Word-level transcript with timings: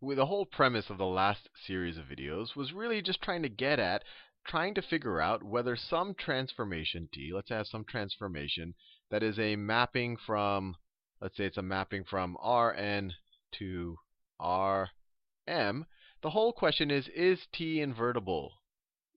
the 0.00 0.26
whole 0.26 0.46
premise 0.46 0.90
of 0.90 0.98
the 0.98 1.06
last 1.06 1.48
series 1.66 1.96
of 1.96 2.04
videos 2.04 2.54
was 2.54 2.72
really 2.72 3.00
just 3.00 3.22
trying 3.22 3.42
to 3.42 3.48
get 3.48 3.78
at 3.78 4.04
trying 4.46 4.74
to 4.74 4.82
figure 4.82 5.20
out 5.20 5.42
whether 5.42 5.76
some 5.76 6.14
transformation 6.14 7.08
t, 7.12 7.32
let's 7.34 7.48
have 7.48 7.66
some 7.66 7.84
transformation 7.84 8.74
that 9.10 9.22
is 9.22 9.38
a 9.38 9.56
mapping 9.56 10.16
from, 10.16 10.76
let's 11.20 11.36
say 11.36 11.44
it's 11.44 11.56
a 11.56 11.62
mapping 11.62 12.04
from 12.04 12.36
Rn 12.44 13.12
to 13.58 13.96
Rm. 14.40 15.86
The 16.22 16.30
whole 16.30 16.52
question 16.52 16.90
is, 16.90 17.08
is 17.08 17.46
t 17.52 17.80
invertible? 17.80 18.50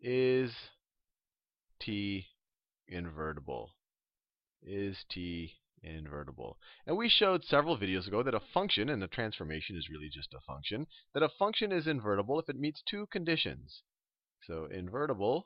Is 0.02 0.52
t 1.80 2.28
invertible? 2.88 3.70
Is 4.62 4.98
t 5.10 5.54
invertible? 5.84 6.58
And 6.86 6.98
we 6.98 7.10
showed 7.10 7.44
several 7.44 7.78
videos 7.78 8.08
ago 8.08 8.24
that 8.24 8.34
a 8.34 8.40
function, 8.40 8.90
and 8.90 9.04
a 9.04 9.08
transformation 9.08 9.76
is 9.76 9.90
really 9.90 10.10
just 10.10 10.34
a 10.34 10.42
function, 10.46 10.88
that 11.14 11.24
a 11.24 11.30
function 11.30 11.72
is 11.72 11.88
invertible 11.88 12.40
if 12.40 12.50
it 12.50 12.60
meets 12.60 12.82
two 12.90 13.08
conditions. 13.12 13.84
So 14.46 14.68
invertible, 14.72 15.46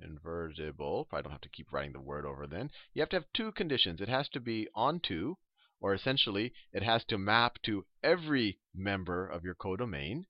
invertible, 0.00 1.06
probably 1.08 1.22
don't 1.22 1.32
have 1.32 1.40
to 1.42 1.48
keep 1.48 1.72
writing 1.72 1.92
the 1.92 2.00
word 2.00 2.26
over 2.26 2.46
then. 2.46 2.70
You 2.94 3.02
have 3.02 3.10
to 3.10 3.16
have 3.16 3.32
two 3.34 3.52
conditions. 3.52 4.00
It 4.00 4.08
has 4.08 4.28
to 4.30 4.40
be 4.40 4.68
onto, 4.74 5.36
or 5.80 5.94
essentially, 5.94 6.52
it 6.72 6.82
has 6.82 7.04
to 7.06 7.18
map 7.18 7.62
to 7.64 7.84
every 8.02 8.58
member 8.74 9.26
of 9.26 9.44
your 9.44 9.54
codomain. 9.54 10.26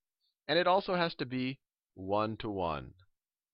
And 0.48 0.58
it 0.58 0.66
also 0.66 0.94
has 0.94 1.14
to 1.16 1.26
be 1.26 1.60
one-to-one. 1.94 2.94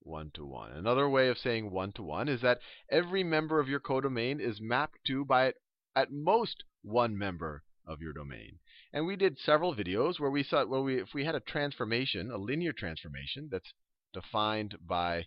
One-to-one. 0.01 0.73
Another 0.73 1.09
way 1.09 1.29
of 1.29 1.39
saying 1.39 1.71
one-to-one 1.71 2.29
is 2.29 2.41
that 2.41 2.61
every 2.91 3.23
member 3.23 3.61
of 3.61 3.69
your 3.69 3.81
codomain 3.81 4.41
is 4.41 4.61
mapped 4.61 4.99
to 5.07 5.25
by 5.25 5.53
at 5.97 6.13
most 6.13 6.65
one 6.83 7.17
member 7.17 7.63
of 7.87 8.01
your 8.01 8.13
domain. 8.13 8.59
And 8.93 9.07
we 9.07 9.17
did 9.17 9.39
several 9.39 9.75
videos 9.75 10.21
where 10.21 10.31
we 10.31 10.43
saw 10.43 10.65
where 10.65 10.83
we 10.83 11.01
if 11.01 11.15
we 11.15 11.25
had 11.25 11.35
a 11.35 11.41
transformation, 11.41 12.31
a 12.31 12.37
linear 12.37 12.73
transformation 12.73 13.49
that's 13.51 13.73
defined 14.13 14.77
by 14.87 15.27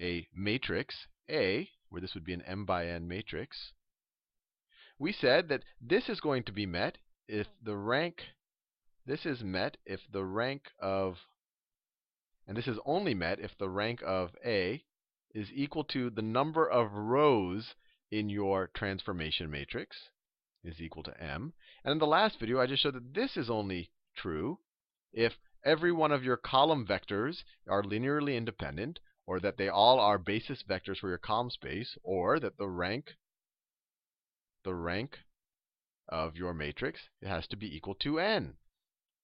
a 0.00 0.26
matrix 0.34 1.06
A, 1.30 1.68
where 1.88 2.00
this 2.00 2.14
would 2.14 2.24
be 2.24 2.32
an 2.32 2.42
m 2.42 2.64
by 2.64 2.86
n 2.86 3.06
matrix, 3.06 3.72
we 4.98 5.12
said 5.12 5.48
that 5.48 5.64
this 5.80 6.08
is 6.08 6.20
going 6.20 6.44
to 6.44 6.52
be 6.52 6.66
met 6.66 6.98
if 7.26 7.46
the 7.62 7.76
rank, 7.76 8.22
this 9.06 9.24
is 9.24 9.42
met 9.42 9.76
if 9.86 10.00
the 10.12 10.24
rank 10.24 10.62
of, 10.80 11.16
and 12.46 12.56
this 12.56 12.66
is 12.66 12.78
only 12.84 13.14
met 13.14 13.40
if 13.40 13.56
the 13.58 13.68
rank 13.68 14.02
of 14.04 14.30
A 14.44 14.84
is 15.34 15.48
equal 15.54 15.84
to 15.84 16.10
the 16.10 16.22
number 16.22 16.68
of 16.68 16.92
rows 16.92 17.74
in 18.10 18.28
your 18.28 18.70
transformation 18.74 19.50
matrix 19.50 19.96
is 20.64 20.80
equal 20.80 21.02
to 21.02 21.22
m. 21.22 21.52
And 21.84 21.92
in 21.92 21.98
the 21.98 22.06
last 22.06 22.38
video, 22.38 22.60
I 22.60 22.66
just 22.66 22.82
showed 22.82 22.94
that 22.94 23.14
this 23.14 23.36
is 23.36 23.48
only 23.48 23.90
true 24.16 24.58
if 25.12 25.38
every 25.64 25.92
one 25.92 26.12
of 26.12 26.24
your 26.24 26.36
column 26.36 26.86
vectors 26.86 27.42
are 27.68 27.82
linearly 27.82 28.36
independent, 28.36 29.00
or 29.26 29.40
that 29.40 29.56
they 29.56 29.68
all 29.68 29.98
are 30.00 30.18
basis 30.18 30.62
vectors 30.62 30.98
for 30.98 31.08
your 31.08 31.18
column 31.18 31.50
space, 31.50 31.96
or 32.02 32.40
that 32.40 32.58
the 32.58 32.68
rank 32.68 33.16
the 34.64 34.74
rank 34.74 35.18
of 36.08 36.36
your 36.36 36.52
matrix 36.52 37.00
has 37.22 37.46
to 37.46 37.56
be 37.56 37.74
equal 37.74 37.94
to 37.94 38.18
n. 38.18 38.56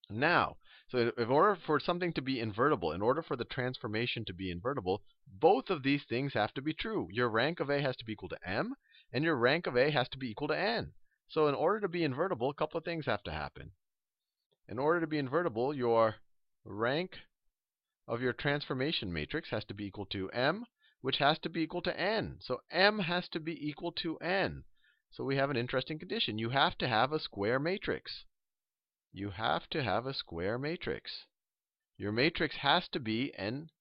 Now, 0.09 0.57
so 0.89 1.11
in 1.17 1.27
order 1.27 1.55
for 1.65 1.81
something 1.81 2.13
to 2.13 2.21
be 2.21 2.39
invertible, 2.39 2.93
in 2.93 3.01
order 3.01 3.21
for 3.21 3.35
the 3.35 3.43
transformation 3.43 4.23
to 4.25 4.33
be 4.33 4.49
invertible, 4.49 5.03
both 5.27 5.69
of 5.69 5.83
these 5.83 6.05
things 6.05 6.33
have 6.33 6.53
to 6.53 6.61
be 6.61 6.73
true. 6.73 7.09
Your 7.11 7.29
rank 7.29 7.59
of 7.59 7.69
A 7.69 7.81
has 7.81 7.97
to 7.97 8.05
be 8.05 8.13
equal 8.13 8.29
to 8.29 8.47
m, 8.47 8.73
and 9.11 9.23
your 9.23 9.35
rank 9.35 9.67
of 9.67 9.75
A 9.75 9.91
has 9.91 10.07
to 10.09 10.17
be 10.17 10.29
equal 10.29 10.47
to 10.47 10.57
n. 10.57 10.93
So 11.27 11.47
in 11.47 11.55
order 11.55 11.81
to 11.81 11.89
be 11.89 12.05
invertible, 12.05 12.49
a 12.49 12.53
couple 12.53 12.77
of 12.77 12.85
things 12.85 13.05
have 13.05 13.21
to 13.23 13.31
happen. 13.31 13.73
In 14.69 14.79
order 14.79 15.01
to 15.01 15.07
be 15.07 15.17
invertible, 15.17 15.73
your 15.73 16.15
rank 16.63 17.17
of 18.07 18.21
your 18.21 18.31
transformation 18.31 19.11
matrix 19.11 19.49
has 19.49 19.65
to 19.65 19.73
be 19.73 19.87
equal 19.87 20.05
to 20.05 20.29
m, 20.29 20.65
which 21.01 21.17
has 21.17 21.37
to 21.39 21.49
be 21.49 21.63
equal 21.63 21.81
to 21.81 21.99
n. 21.99 22.37
So 22.39 22.61
m 22.71 22.99
has 22.99 23.27
to 23.29 23.41
be 23.41 23.67
equal 23.67 23.91
to 24.03 24.15
n. 24.19 24.63
So 25.11 25.25
we 25.25 25.35
have 25.35 25.49
an 25.49 25.57
interesting 25.57 25.99
condition. 25.99 26.37
You 26.37 26.51
have 26.51 26.77
to 26.77 26.87
have 26.87 27.11
a 27.11 27.19
square 27.19 27.59
matrix. 27.59 28.23
You 29.19 29.31
have 29.31 29.67
to 29.71 29.81
have 29.81 30.05
a 30.05 30.13
square 30.13 30.59
matrix. 30.59 31.25
Your 31.97 32.11
matrix 32.11 32.57
has 32.57 32.87
to 32.89 32.99
be 32.99 33.33
n, 33.33 33.71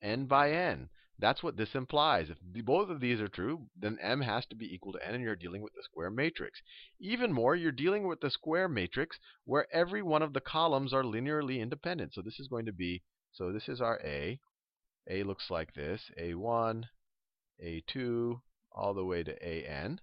n 0.00 0.26
by 0.26 0.52
n. 0.52 0.90
That's 1.18 1.42
what 1.42 1.56
this 1.56 1.74
implies. 1.74 2.30
If 2.30 2.38
both 2.64 2.88
of 2.88 3.00
these 3.00 3.20
are 3.20 3.26
true, 3.26 3.70
then 3.74 3.98
m 3.98 4.20
has 4.20 4.46
to 4.46 4.54
be 4.54 4.72
equal 4.72 4.92
to 4.92 5.04
n, 5.04 5.16
and 5.16 5.24
you're 5.24 5.34
dealing 5.34 5.62
with 5.62 5.72
the 5.74 5.82
square 5.82 6.12
matrix. 6.12 6.62
Even 7.00 7.32
more, 7.32 7.56
you're 7.56 7.72
dealing 7.72 8.06
with 8.06 8.20
the 8.20 8.30
square 8.30 8.68
matrix 8.68 9.18
where 9.44 9.66
every 9.74 10.00
one 10.00 10.22
of 10.22 10.32
the 10.32 10.40
columns 10.40 10.92
are 10.92 11.02
linearly 11.02 11.58
independent. 11.58 12.14
So 12.14 12.22
this 12.22 12.38
is 12.38 12.46
going 12.46 12.66
to 12.66 12.72
be, 12.72 13.02
so 13.32 13.50
this 13.50 13.68
is 13.68 13.80
our 13.80 14.00
A. 14.04 14.38
A 15.10 15.24
looks 15.24 15.50
like 15.50 15.74
this, 15.74 16.08
A1, 16.16 16.84
A2, 17.60 18.40
all 18.70 18.94
the 18.94 19.04
way 19.04 19.24
to 19.24 19.42
AN. 19.44 20.00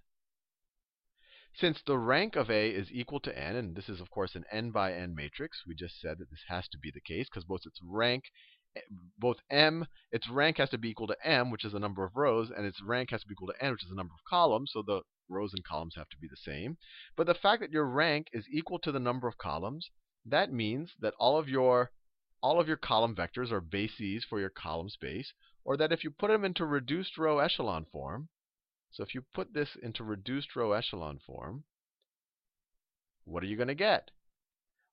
Since 1.58 1.80
the 1.80 1.96
rank 1.96 2.36
of 2.36 2.50
A 2.50 2.68
is 2.68 2.92
equal 2.92 3.18
to 3.20 3.34
n, 3.34 3.56
and 3.56 3.74
this 3.74 3.88
is, 3.88 3.98
of 3.98 4.10
course, 4.10 4.34
an 4.34 4.44
n 4.52 4.72
by 4.72 4.92
n 4.92 5.14
matrix, 5.14 5.64
we 5.66 5.74
just 5.74 5.98
said 5.98 6.18
that 6.18 6.28
this 6.28 6.44
has 6.48 6.68
to 6.68 6.78
be 6.78 6.90
the 6.90 7.00
case 7.00 7.30
because 7.30 7.44
both 7.44 7.64
its 7.64 7.80
rank 7.82 8.24
eh, 8.76 8.82
both 9.16 9.38
m, 9.48 9.86
its 10.12 10.28
rank 10.28 10.58
has 10.58 10.68
to 10.68 10.76
be 10.76 10.90
equal 10.90 11.06
to 11.06 11.16
m, 11.26 11.50
which 11.50 11.64
is 11.64 11.72
the 11.72 11.80
number 11.80 12.04
of 12.04 12.14
rows, 12.14 12.50
and 12.50 12.66
its 12.66 12.82
rank 12.82 13.08
has 13.08 13.22
to 13.22 13.26
be 13.26 13.32
equal 13.32 13.48
to 13.48 13.64
n, 13.64 13.72
which 13.72 13.84
is 13.84 13.88
the 13.88 13.96
number 13.96 14.12
of 14.12 14.22
columns. 14.28 14.70
So 14.70 14.82
the 14.82 15.00
rows 15.30 15.54
and 15.54 15.64
columns 15.64 15.94
have 15.96 16.10
to 16.10 16.18
be 16.18 16.28
the 16.28 16.36
same. 16.36 16.76
But 17.16 17.26
the 17.26 17.32
fact 17.32 17.62
that 17.62 17.72
your 17.72 17.86
rank 17.86 18.26
is 18.34 18.46
equal 18.52 18.78
to 18.80 18.92
the 18.92 19.00
number 19.00 19.26
of 19.26 19.38
columns, 19.38 19.90
that 20.26 20.52
means 20.52 20.92
that 21.00 21.14
all 21.18 21.38
of 21.38 21.48
your 21.48 21.90
all 22.42 22.60
of 22.60 22.68
your 22.68 22.76
column 22.76 23.16
vectors 23.16 23.50
are 23.50 23.62
bases 23.62 24.26
for 24.28 24.38
your 24.38 24.50
column 24.50 24.90
space, 24.90 25.32
or 25.64 25.78
that 25.78 25.90
if 25.90 26.04
you 26.04 26.10
put 26.10 26.28
them 26.28 26.44
into 26.44 26.66
reduced 26.66 27.16
row 27.16 27.38
echelon 27.38 27.86
form, 27.86 28.28
so 28.90 29.02
if 29.02 29.14
you 29.14 29.22
put 29.34 29.52
this 29.52 29.76
into 29.82 30.04
reduced 30.04 30.56
row 30.56 30.72
echelon 30.72 31.18
form, 31.24 31.64
what 33.24 33.42
are 33.42 33.46
you 33.46 33.56
going 33.56 33.68
to 33.68 33.74
get? 33.74 34.10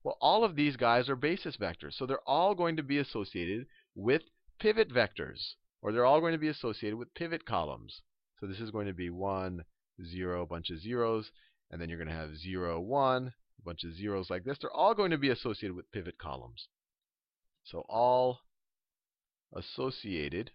Well, 0.04 0.18
all 0.20 0.44
of 0.44 0.56
these 0.56 0.76
guys 0.76 1.08
are 1.08 1.16
basis 1.16 1.56
vectors. 1.56 1.94
So 1.94 2.06
they're 2.06 2.28
all 2.28 2.56
going 2.56 2.76
to 2.76 2.84
be 2.84 2.98
associated 2.98 3.68
with 3.96 4.24
pivot 4.60 4.90
vectors. 4.92 5.54
Or 5.82 5.92
they're 5.92 6.06
all 6.06 6.20
going 6.20 6.34
to 6.34 6.40
be 6.40 6.50
associated 6.50 6.98
with 6.98 7.14
pivot 7.14 7.46
columns. 7.46 8.02
So 8.40 8.48
this 8.48 8.60
is 8.60 8.72
going 8.72 8.88
to 8.88 8.94
be 8.94 9.10
1, 9.10 9.64
0, 10.06 10.42
a 10.42 10.46
bunch 10.46 10.70
of 10.70 10.80
zeros. 10.80 11.32
And 11.72 11.82
then 11.82 11.90
you're 11.90 11.98
going 11.98 12.10
to 12.10 12.14
have 12.14 12.36
0, 12.36 12.82
1, 12.82 13.28
a 13.28 13.32
bunch 13.64 13.84
of 13.84 13.94
zeros 13.94 14.30
like 14.30 14.44
this. 14.44 14.58
They're 14.60 14.72
all 14.72 14.94
going 14.94 15.12
to 15.12 15.18
be 15.18 15.30
associated 15.30 15.76
with 15.76 15.92
pivot 15.92 16.18
columns. 16.18 16.68
So 17.64 17.86
all 17.88 18.40
associated 19.56 20.52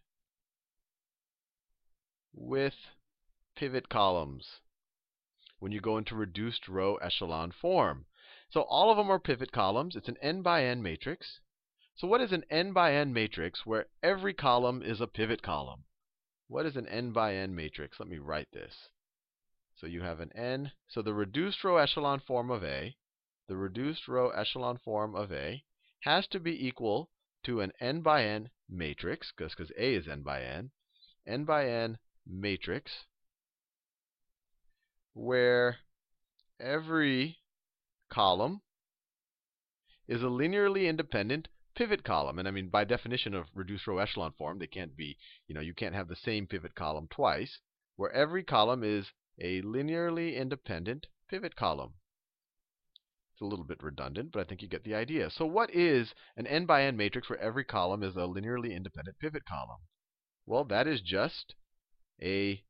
with 2.35 2.75
pivot 3.59 3.89
columns 3.89 4.61
when 5.59 5.73
you 5.73 5.81
go 5.81 5.99
into 5.99 6.15
reduced 6.15 6.69
row 6.69 6.95
echelon 6.99 7.51
form. 7.51 8.07
So 8.51 8.61
all 8.61 8.89
of 8.89 8.97
them 8.97 9.11
are 9.11 9.19
pivot 9.19 9.51
columns. 9.51 9.97
It's 9.97 10.07
an 10.07 10.17
n 10.23 10.43
by 10.43 10.65
n 10.65 10.81
matrix. 10.81 11.41
So 11.97 12.07
what 12.07 12.21
is 12.21 12.31
an 12.31 12.45
n 12.49 12.73
by 12.73 12.95
n 12.95 13.13
matrix 13.13 13.67
where 13.67 13.87
every 14.01 14.33
column 14.33 14.81
is 14.81 15.01
a 15.01 15.09
pivot 15.09 15.43
column? 15.43 15.83
What 16.47 16.67
is 16.67 16.77
an 16.77 16.87
n 16.87 17.11
by 17.11 17.35
n 17.35 17.53
matrix? 17.57 17.99
Let 17.99 18.09
me 18.09 18.19
write 18.19 18.47
this. 18.53 18.91
So 19.75 19.89
you 19.89 20.03
have 20.03 20.21
an 20.21 20.31
n. 20.37 20.71
So 20.87 21.03
the 21.03 21.13
reduced 21.13 21.65
row 21.65 21.79
echelon 21.79 22.21
form 22.21 22.53
of 22.53 22.63
A, 22.63 22.97
the 23.49 23.57
reduced 23.57 24.07
row 24.07 24.31
echelon 24.31 24.79
form 24.79 25.17
of 25.17 25.33
A, 25.33 25.65
has 26.03 26.29
to 26.29 26.39
be 26.39 26.65
equal 26.65 27.11
to 27.43 27.61
an 27.61 27.73
n 27.81 28.03
by 28.03 28.25
n 28.25 28.51
matrix, 28.69 29.33
because 29.37 29.73
A 29.77 29.95
is 29.95 30.07
n 30.07 30.23
by 30.23 30.43
n, 30.43 30.71
n 31.27 31.45
by 31.45 31.69
n 31.69 31.99
matrix, 32.25 32.93
where 35.19 35.79
every 36.61 37.39
column 38.09 38.61
is 40.07 40.23
a 40.23 40.27
linearly 40.27 40.89
independent 40.89 41.49
pivot 41.75 42.05
column. 42.05 42.39
And 42.39 42.47
I 42.47 42.53
mean, 42.53 42.69
by 42.69 42.85
definition 42.85 43.35
of 43.35 43.47
reduced 43.53 43.87
row 43.89 43.99
echelon 43.99 44.33
form, 44.39 44.59
they 44.59 44.69
can't 44.69 44.97
be, 44.97 45.17
you 45.49 45.55
know, 45.55 45.61
you 45.61 45.75
can't 45.75 45.95
have 45.95 46.07
the 46.07 46.17
same 46.17 46.47
pivot 46.47 46.77
column 46.77 47.09
twice, 47.11 47.59
where 47.97 48.13
every 48.13 48.45
column 48.45 48.85
is 48.85 49.07
a 49.41 49.61
linearly 49.63 50.37
independent 50.37 51.09
pivot 51.29 51.57
column. 51.57 51.95
It's 53.33 53.43
a 53.43 53.45
little 53.45 53.65
bit 53.65 53.83
redundant, 53.83 54.31
but 54.33 54.41
I 54.41 54.45
think 54.45 54.63
you 54.63 54.69
get 54.69 54.85
the 54.85 54.95
idea. 54.95 55.31
So 55.31 55.47
what 55.47 55.75
is 55.75 56.15
an 56.37 56.47
n 56.47 56.65
by 56.65 56.85
n 56.85 56.97
matrix 56.97 57.29
where 57.29 57.41
every 57.41 57.65
column 57.65 58.05
is 58.05 58.15
a 58.15 58.21
linearly 58.21 58.75
independent 58.75 59.19
pivot 59.19 59.45
column? 59.47 59.81
Well, 60.47 60.65
that 60.67 60.87
is 60.87 61.01
just 61.01 61.55
a 62.23 62.63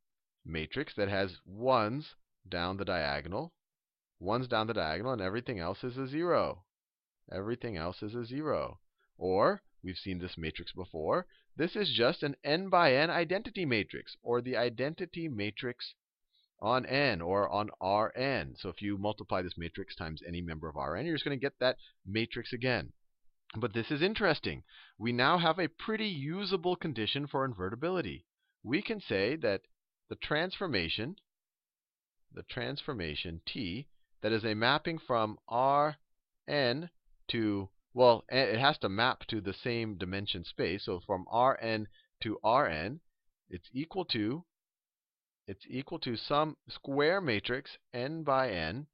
matrix 0.47 0.95
that 0.97 1.09
has 1.09 1.37
ones 1.45 2.15
down 2.51 2.77
the 2.77 2.85
diagonal 2.85 3.53
One's 4.21 4.49
down 4.49 4.67
the 4.67 4.75
diagonal, 4.75 5.13
and 5.13 5.23
everything 5.23 5.61
else 5.61 5.85
is 5.85 5.97
a 5.97 6.09
0. 6.09 6.65
Everything 7.31 7.77
else 7.77 8.03
is 8.03 8.17
a 8.17 8.25
0. 8.25 8.81
Or, 9.17 9.63
we've 9.81 9.97
seen 9.97 10.19
this 10.19 10.37
matrix 10.37 10.73
before, 10.73 11.29
this 11.55 11.77
is 11.77 11.93
just 11.93 12.25
an 12.25 12.35
n 12.43 12.69
by 12.69 12.95
n 12.95 13.11
identity 13.11 13.65
matrix, 13.65 14.17
or 14.21 14.41
the 14.41 14.57
identity 14.57 15.29
matrix 15.29 15.95
on 16.59 16.85
n 16.85 17.21
or 17.21 17.49
on 17.49 17.71
Rn. 17.81 18.57
So 18.57 18.69
if 18.71 18.83
you 18.83 18.99
multiply 18.99 19.41
this 19.41 19.57
matrix 19.57 19.95
times 19.95 20.21
any 20.27 20.41
member 20.41 20.69
of 20.69 20.75
Rn, 20.75 21.07
you're 21.07 21.15
just 21.15 21.25
going 21.25 21.39
to 21.39 21.41
get 21.41 21.61
that 21.61 21.79
matrix 22.05 22.53
again. 22.53 22.93
But 23.55 23.73
this 23.73 23.93
is 23.93 24.03
interesting. 24.03 24.65
We 24.99 25.13
now 25.13 25.39
have 25.39 25.61
a 25.61 25.69
pretty 25.69 26.09
usable 26.09 26.75
condition 26.75 27.29
for 27.29 27.47
invertibility. 27.47 28.25
We 28.65 28.83
can 28.83 29.01
say 29.01 29.37
that 29.37 29.63
the 30.09 30.17
transformation, 30.17 31.19
the 32.33 32.43
transformation 32.43 33.41
T, 33.47 33.87
that 34.23 34.33
is 34.33 34.45
a 34.45 34.55
mapping 34.55 34.99
from 34.99 35.39
Rn 35.51 36.91
to, 37.29 37.69
well, 37.95 38.25
it 38.29 38.59
has 38.59 38.79
to 38.79 38.89
map 38.89 39.27
to 39.29 39.41
the 39.41 39.55
same 39.55 39.97
dimension 39.97 40.45
space. 40.45 40.85
So 40.85 41.01
from 41.01 41.27
Rn 41.33 41.89
to 42.23 42.39
Rn, 42.45 43.01
it's 43.49 43.69
equal 43.73 44.05
to 44.07 44.45
it's 45.47 45.65
equal 45.67 45.99
to 46.01 46.15
some 46.15 46.59
square 46.69 47.23
matrix 47.23 47.79
n 47.95 48.23
by 48.23 48.51
n. 48.51 48.87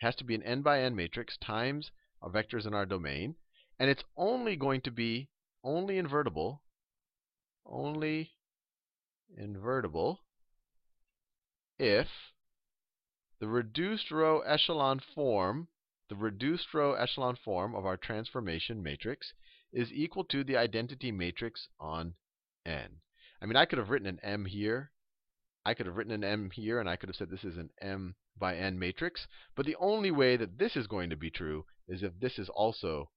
It 0.00 0.04
has 0.04 0.16
to 0.16 0.24
be 0.24 0.34
an 0.34 0.42
n 0.42 0.62
by 0.62 0.80
n 0.80 0.96
matrix 0.96 1.36
times 1.36 1.92
our 2.20 2.28
vectors 2.28 2.66
in 2.66 2.74
our 2.74 2.86
domain. 2.86 3.36
And 3.78 3.88
it's 3.88 4.02
only 4.16 4.56
going 4.56 4.80
to 4.80 4.90
be 4.90 5.28
only 5.62 5.98
invertible, 5.98 6.62
only 7.64 8.32
invertible 9.36 10.24
if 11.78 12.08
the 13.42 13.48
reduced 13.48 14.12
row 14.12 14.38
echelon 14.42 15.00
form, 15.00 15.66
the 16.08 16.14
reduced 16.14 16.72
row 16.72 16.94
echelon 16.94 17.36
form 17.36 17.74
of 17.74 17.84
our 17.84 17.96
transformation 17.96 18.80
matrix 18.80 19.34
is 19.72 19.92
equal 19.92 20.22
to 20.22 20.44
the 20.44 20.56
identity 20.56 21.10
matrix 21.10 21.66
on 21.80 22.14
n. 22.64 23.00
I 23.42 23.46
mean, 23.46 23.56
I 23.56 23.64
could 23.64 23.80
have 23.80 23.90
written 23.90 24.06
an 24.06 24.20
m 24.22 24.44
here 24.44 24.92
I 25.64 25.74
could 25.74 25.86
have 25.86 25.96
written 25.96 26.12
an 26.12 26.24
m 26.24 26.50
here, 26.50 26.80
and 26.80 26.88
I 26.88 26.96
could 26.96 27.08
have 27.08 27.16
said 27.16 27.30
this 27.30 27.44
is 27.44 27.56
an 27.56 27.70
m 27.80 28.16
by 28.36 28.56
n 28.56 28.78
matrix. 28.78 29.28
But 29.54 29.64
the 29.64 29.76
only 29.76 30.10
way 30.10 30.36
that 30.36 30.58
this 30.58 30.76
is 30.76 30.88
going 30.88 31.10
to 31.10 31.16
be 31.16 31.30
true 31.30 31.66
is 31.86 32.02
if 32.02 32.18
this 32.18 32.36
is 32.38 32.48
also 32.48 33.10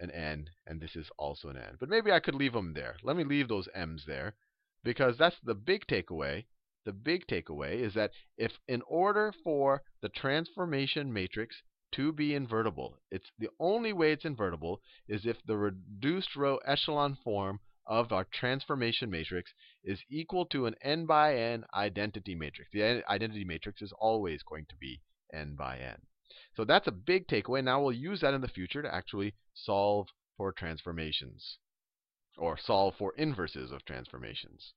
an 0.00 0.10
n 0.10 0.50
and 0.66 0.80
this 0.80 0.96
is 0.96 1.10
also 1.16 1.48
an 1.48 1.56
n. 1.56 1.76
But 1.78 1.88
maybe 1.88 2.10
I 2.10 2.18
could 2.18 2.34
leave 2.34 2.54
them 2.54 2.74
there. 2.74 2.96
Let 3.04 3.16
me 3.16 3.22
leave 3.22 3.46
those 3.46 3.68
m's 3.72 4.04
there 4.04 4.34
because 4.82 5.16
that's 5.16 5.38
the 5.44 5.54
big 5.54 5.86
takeaway. 5.86 6.46
The 6.84 6.92
big 6.92 7.26
takeaway 7.26 7.78
is 7.78 7.94
that 7.94 8.12
if 8.36 8.58
in 8.66 8.82
order 8.82 9.32
for 9.44 9.82
the 10.00 10.08
transformation 10.08 11.12
matrix 11.12 11.62
to 11.92 12.12
be 12.12 12.34
invertible, 12.34 12.98
it's 13.10 13.30
the 13.38 13.50
only 13.60 13.92
way 13.92 14.12
it's 14.12 14.24
invertible 14.24 14.80
is 15.06 15.24
if 15.24 15.42
the 15.44 15.56
reduced 15.56 16.34
row 16.34 16.56
echelon 16.64 17.16
form 17.22 17.60
of 17.86 18.12
our 18.12 18.24
transformation 18.24 19.10
matrix 19.10 19.52
is 19.84 20.02
equal 20.08 20.46
to 20.46 20.66
an 20.66 20.74
n 20.82 21.06
by 21.06 21.36
n 21.36 21.64
identity 21.74 22.34
matrix. 22.34 22.70
The 22.72 23.08
identity 23.08 23.44
matrix 23.44 23.82
is 23.82 23.92
always 23.92 24.42
going 24.42 24.66
to 24.66 24.76
be 24.76 25.00
n 25.32 25.54
by 25.54 25.78
n. 25.78 26.00
So 26.54 26.64
that's 26.64 26.86
a 26.86 26.92
big 26.92 27.28
takeaway. 27.28 27.62
Now 27.62 27.82
we'll 27.82 27.92
use 27.92 28.20
that 28.20 28.34
in 28.34 28.40
the 28.40 28.48
future 28.48 28.82
to 28.82 28.94
actually 28.94 29.34
solve 29.54 30.08
for 30.36 30.52
transformations 30.52 31.58
or 32.36 32.58
solve 32.58 32.96
for 32.96 33.14
inverses 33.16 33.70
of 33.70 33.84
transformations. 33.84 34.72